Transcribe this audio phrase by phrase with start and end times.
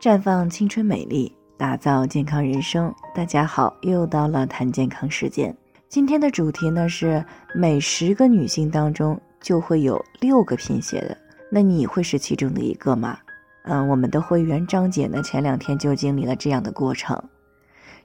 [0.00, 2.90] 绽放青春美丽，打造健康人生。
[3.14, 5.54] 大家好，又到了谈健康时间。
[5.90, 7.22] 今天的主题呢是
[7.54, 11.14] 每十个女性当中就会有六个贫血的，
[11.50, 13.18] 那你会是其中的一个吗？
[13.64, 17.22] 嗯，我们的会员张姐呢前两天就经历了这样的过程。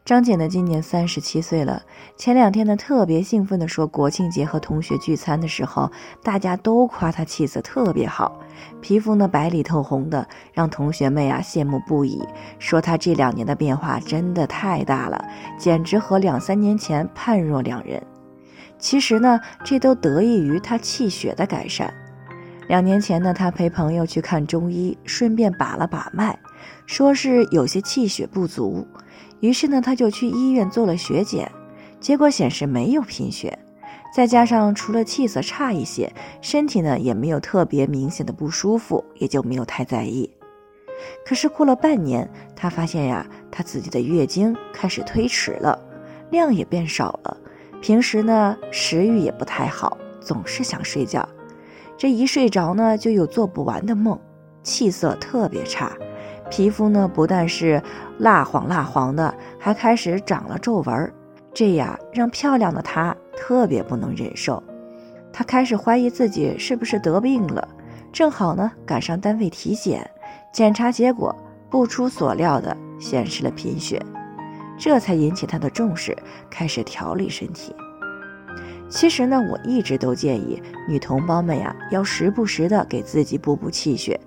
[0.06, 1.82] 张姐呢，今年三十七岁了。
[2.16, 8.40] 前两天呢，特别兴奋地说，国庆节和同学聚餐的时候，大家都夸她气色特别好，
[8.82, 12.22] 皮肤呢白里透红的，让同学们呀羡慕不已，
[12.60, 15.26] 说她这两年的变化真的太大了，
[15.58, 18.00] 简直和两三年前判若两人。
[18.78, 21.92] 其实呢，这都得益于她气血的改善。
[22.68, 26.38] 两年前呢，他陪朋友去看中医，顺便把了把脉，
[26.86, 28.88] 说是有些气血不足。
[29.40, 31.52] 于是呢，他就去医院做了血检，
[32.00, 33.58] 结果显示没有贫血，
[34.16, 40.30] 再加上除了气色差一些，身体呢也没有特别明显的不舒服，也就没有太在意。
[41.24, 45.78] 可是过了半年，他发现呀，他自己的月经开始推迟了，
[46.32, 47.38] 量也变少了，
[47.80, 51.28] 平时呢食欲也不太好，总是想睡觉，
[51.98, 54.20] 这一睡着呢就有做不完的梦，
[54.64, 55.92] 气色特别差。
[56.50, 57.82] 皮肤呢，不但是
[58.20, 61.14] 蜡黄蜡黄的，还开始长了皱纹儿，
[61.54, 64.62] 这样让漂亮的她特别不能忍受。
[65.34, 67.68] 她开始怀疑自己是不是得病了。
[68.14, 70.10] 正好呢，赶上单位体检，
[70.54, 71.36] 检查结果
[71.70, 74.02] 不出所料的显示了贫血，
[74.78, 76.16] 这才引起她的重视，
[76.50, 77.76] 开始调理身体。
[78.88, 84.20] 其实呢，我一直都建议女同胞们呀，要时不时的给自己补补气血。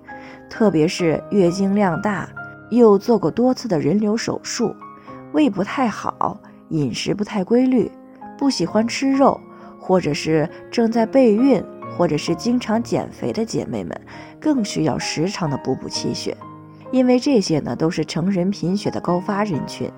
[0.49, 2.27] 特别是月经量大，
[2.69, 4.75] 又做过多次的人流手术，
[5.31, 7.89] 胃不太好，饮食不太规律，
[8.37, 9.39] 不喜欢吃肉，
[9.79, 11.63] 或者是正在备孕，
[11.95, 13.99] 或者是经常减肥的姐妹们，
[14.39, 16.35] 更需要时常的补补气血，
[16.91, 19.89] 因为这些呢都是成人贫血的高发人群。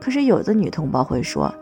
[0.00, 1.54] 可是有的女同胞会说，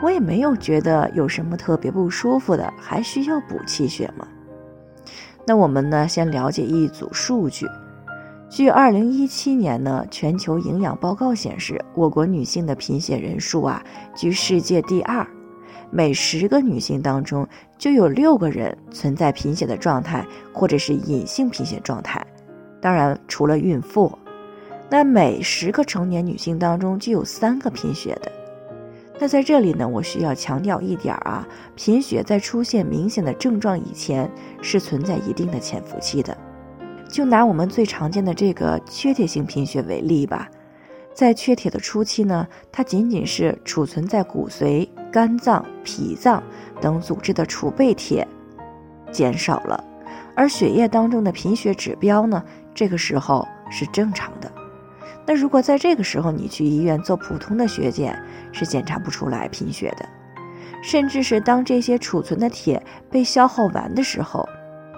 [0.00, 4.26] 我也没有觉得有什么特别不舒服的，还需要补气血吗？
[5.46, 7.66] 那我们呢，先了解一组数据。
[8.48, 13.82] 据二零一七年呢全球营养报告显示，我国女性的贫血人数啊
[14.14, 15.26] 居世界第二，
[15.90, 17.46] 每十个女性当中
[17.78, 22.24] 就有六个人存在贫血的状态，或者是隐性贫血状态。
[22.80, 24.10] 当然，除了孕妇，
[24.88, 28.32] 那每十个成年女性当中就有三个贫血的。
[29.22, 34.28] 那在这里呢，我需要强调一点啊，贫血在出现明显的症状以前
[34.62, 36.34] 是存在一定的潜伏期的。
[37.06, 40.48] 就拿我们最常见的这个缺铁性贫血为例吧，
[41.12, 46.42] 在缺铁的初期呢，它仅仅是储存在骨髓、肝脏、脾脏
[46.80, 48.26] 等组织的储备铁
[49.12, 49.84] 减少了，
[50.34, 52.42] 而血液当中的贫血指标呢，
[52.74, 54.50] 这个时候是正常的。
[55.30, 58.20] 那如果在这个时候你去医院做普通的血检，
[58.50, 60.04] 是检查不出来贫血的，
[60.82, 64.44] 甚至是当这些储存的铁被消耗完的时候，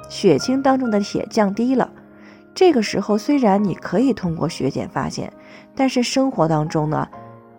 [0.09, 1.93] 血清当中的铁降低了，
[2.55, 5.31] 这个时候虽然你可以通过血检发现，
[5.77, 7.07] 但是生活当中呢，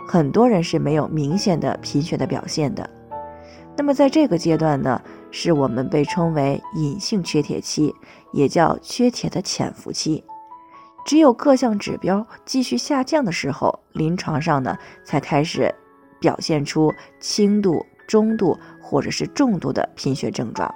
[0.08, 2.90] 很多人是没有明显的贫血的表现的。
[3.78, 7.94] 那么在这个阶段呢，是我们被称为隐性缺铁期，
[8.32, 10.24] 也叫缺铁的潜伏期。
[11.06, 15.74] 只有各项指标继续下降的时候，临床上呢才开始
[16.19, 20.74] 表现出轻度、中度或者是重度的贫血症状。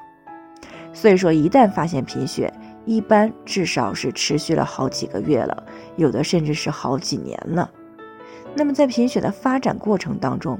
[0.93, 2.51] 所以说，一旦发现贫血，
[2.85, 7.69] 一般至少是持续了好几个月了，有的甚至是好几年了。
[8.55, 10.59] 那么在贫血的发展过程当中，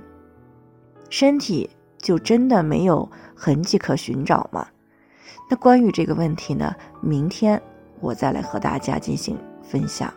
[1.09, 4.67] 身体就真的没有痕迹可寻找吗？
[5.50, 7.59] 那关于这个问题呢，明天
[8.00, 9.38] 我再来和大家进行。
[9.69, 10.13] 分享，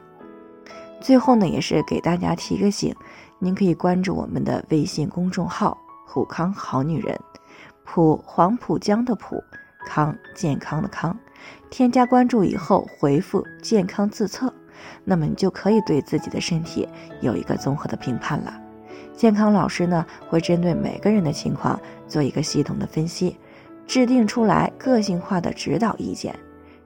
[1.00, 2.94] 最后呢，也是给大家提个醒，
[3.38, 7.18] 您可以关注我们的微信公众号“普康好女人”，
[7.84, 9.42] 普黄浦江的普
[9.86, 11.16] 康健康的康，
[11.70, 14.52] 添加关注以后回复“健康自测”，
[15.04, 16.88] 那么你就可以对自己的身体
[17.20, 18.60] 有一个综合的评判了。
[19.16, 23.36] 健康老师呢，会针对每个人的情况做一个系统的分析，
[23.86, 26.34] 制定出来个性化的指导意见。